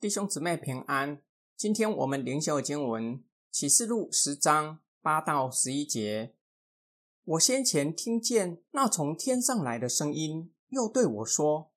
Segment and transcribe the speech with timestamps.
[0.00, 1.20] 弟兄姊妹平安。
[1.56, 6.36] 今天我们灵修经文启示录十章八到十一节。
[7.24, 11.72] 我先前听见那从天上来的声音，又对我说：“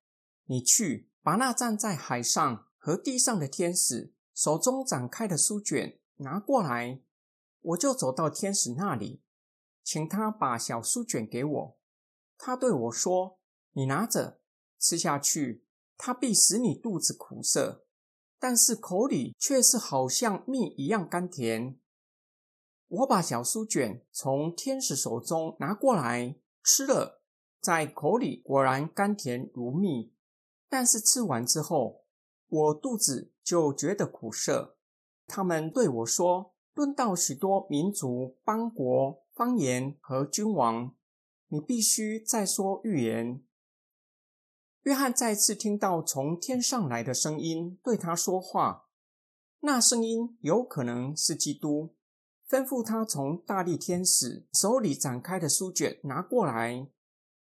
[0.45, 7.01] 你去把那站在海上和地上的天使手中展开的书卷拿过来。”
[7.61, 9.23] 我就走到天使那里，
[9.83, 11.79] 请他把小书卷给我。
[12.38, 13.39] 他对我说
[13.73, 14.41] ：“你拿着
[14.77, 15.66] 吃下去，
[15.97, 17.83] 它必使你肚子苦涩。”
[18.41, 21.77] 但是口里却是好像蜜一样甘甜。
[22.88, 27.22] 我把小书卷从天使手中拿过来吃了，
[27.62, 30.12] 在口里果然甘甜如蜜。
[30.67, 32.04] 但是吃完之后，
[32.48, 34.76] 我肚子就觉得苦涩。
[35.28, 40.95] 他们对我说：“论到许多民族、邦国、方言和君王，
[41.50, 43.44] 你必须再说预言。”
[44.84, 48.88] 约翰再次听到从天上来的声音对他说话，
[49.59, 51.94] 那声音有可能是基督，
[52.50, 56.88] 吩咐他从大力天使手里展开的书卷拿过来。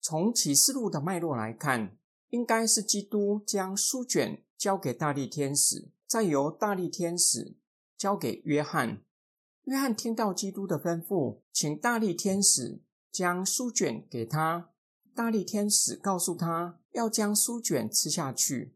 [0.01, 1.97] 从启示录的脉络来看，
[2.31, 7.57] 应该是基督将书卷交给大力天使，再由大力天使
[7.97, 9.05] 交给约翰。
[9.65, 12.83] 约翰听到基督的吩咐，请大力天使
[13.13, 14.71] 将书卷给他。
[15.21, 16.81] 大力天使告诉他。
[16.93, 18.75] 要将书卷吃下去，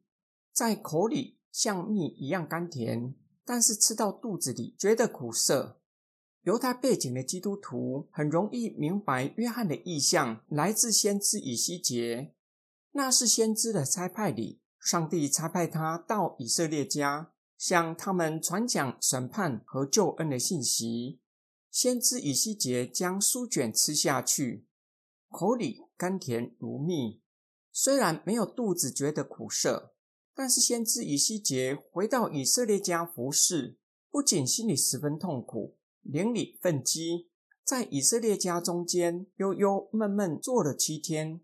[0.53, 3.15] 在口里像蜜一样甘甜，
[3.47, 5.81] 但是吃到肚子里觉得苦涩。
[6.43, 12.35] 犹太背景的基督徒很容易明白约翰的意象来自先知以西结，
[12.93, 21.21] 那是先知的差派里，上帝差派他到以色列家，向他们传讲审判和救恩的信息。
[21.71, 24.67] 先知以西结将书卷吃下去，
[25.35, 27.21] 口里甘甜如蜜。
[27.73, 29.95] 虽然没有肚子觉得苦涩，
[30.33, 33.77] 但是先知以西结回到以色列家服侍，
[34.13, 37.31] 不仅心里十分痛苦，灵里愤激，
[37.65, 41.41] 在以色列家中间悠悠闷闷坐了七天。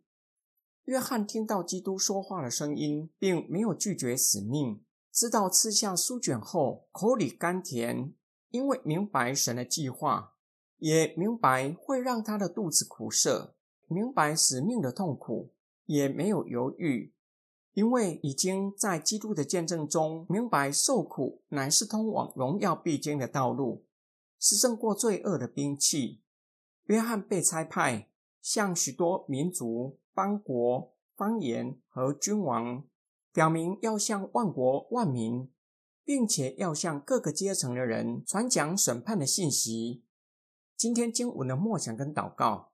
[0.84, 8.14] 约翰听到基督说话的声音，并没有拒绝使命，知道吃下书卷后口里甘甜，
[8.50, 10.34] 因为明白神的计划，
[10.78, 13.56] 也明白会让他的肚子苦涩，
[13.90, 15.52] 明白使命的痛苦。
[15.86, 17.12] 也没有犹豫，
[17.72, 23.84] 因为已经在基督的见证中明白受苦乃是通往荣耀必经的道路，
[24.38, 26.22] 是胜过罪恶的兵器。
[26.84, 28.08] 约翰被差派
[28.40, 32.84] 向许多民族、邦国、方言和君王，
[33.32, 35.50] 表明要向万国万民，
[36.04, 40.04] 并且要向各个阶层的人传讲审判的信息。
[40.76, 42.69] 今天经文的默想跟祷告，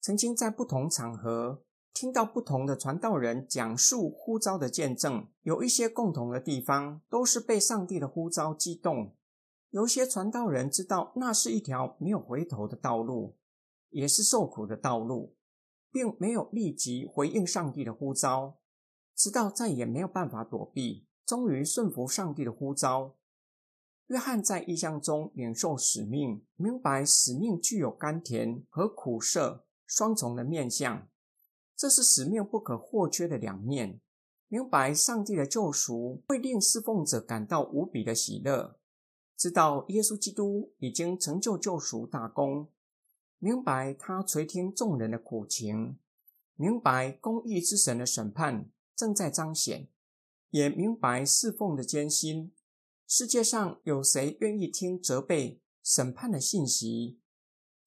[0.00, 1.62] 曾经在不同场合。
[1.92, 9.16] 听到不同的传道人讲述呼召的见证，有一些共同的地方，都是被上帝的呼召激动。
[9.70, 13.36] 有些传道人知道那是一条没有回头的道路，
[13.90, 15.36] 也是受苦的道路，
[15.92, 18.58] 并没有立即回应上帝的呼召，
[19.14, 23.16] 直到再也没有办法躲避，终于顺服上帝的呼召。
[24.06, 31.08] 约翰在异象中领受使命，明白使命具有甘甜和苦涩双重的面相。
[31.76, 34.00] 这是使命不可或缺的两面。
[34.46, 38.78] 明白上帝的救赎会令侍奉者感到无比的喜乐，
[39.36, 42.68] 知道耶稣基督已经成就救赎大功，
[43.38, 45.98] 明白他垂听众人的苦情，
[46.56, 49.88] 明白公义之神的审判正在彰显，
[50.50, 52.52] 也明白侍奉的艰辛。
[53.06, 57.18] 世界上有谁愿意听责备、审判的信息？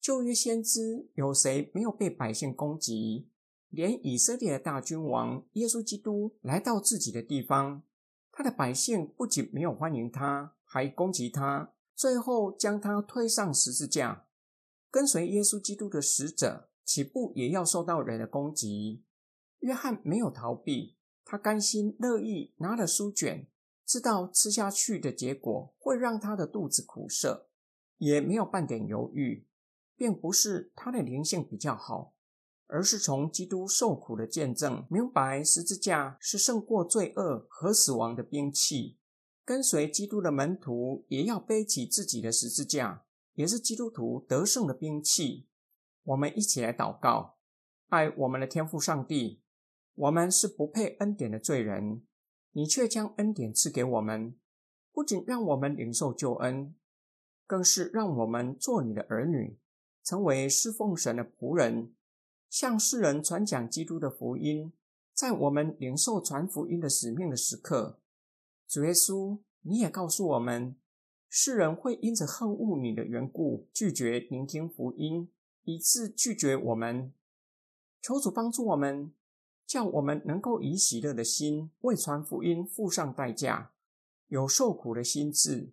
[0.04, 3.30] 旧约先知有谁没有被百姓攻击？
[3.70, 7.82] 连以色列的大君王耶稣基督来到自己的地方，
[8.30, 14.26] 他的百姓不仅没有欢迎他，还攻击他，最后将他推上十字架。
[14.90, 19.02] 跟随耶稣基督的使者，起步也要受到人的攻击。
[19.60, 23.46] 约翰没有逃避，他甘心乐意拿了书卷，
[23.86, 27.48] 知道吃下去的结果会让他的肚子苦涩，
[27.96, 29.46] 也没有半点犹豫，
[30.04, 32.12] 并不是他的灵性比较好。
[32.66, 38.98] 而是从基督受苦的见证，明白十字架是胜过罪恶和死亡的兵器。
[39.44, 43.04] 跟随基督的门徒也要背起自己的十字架，
[43.34, 45.46] 也是基督徒得胜的兵器。
[46.04, 47.36] 我们一起来祷告：
[47.88, 49.42] 爱我们的天父上帝，
[49.94, 52.04] 我们是不配恩典的罪人，
[52.52, 54.36] 你却将恩典赐给我们，
[54.92, 56.74] 不仅让我们领受救恩，
[57.46, 59.58] 更是让我们做你的儿女，
[60.04, 61.92] 成为侍奉神的仆人。
[62.50, 64.72] 向世人传讲基督的福音，
[65.12, 67.98] 在我们领受传福音的使命的时刻，
[68.68, 70.76] 主耶稣，你也告诉我们，
[71.28, 75.28] 世人会因着恨恶你的缘故，拒绝聆听福音，
[75.64, 77.12] 以致拒绝我们。
[78.00, 79.12] 求主帮助我们，
[79.66, 83.72] 叫我们能够以喜乐的心为传福音付上代价，
[84.28, 85.72] 有受苦的心志。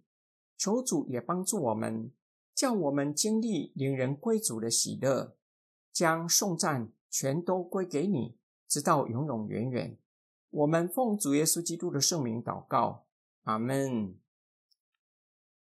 [0.58, 2.12] 求主也帮助我们，
[2.62, 5.36] 叫我们经历令人归主的喜乐，
[5.92, 8.38] 将颂赞全都归给你。
[8.68, 9.98] 直到永永远远，
[10.52, 13.08] 我们奉主耶稣基督的圣名祷告，
[13.46, 14.16] 阿门。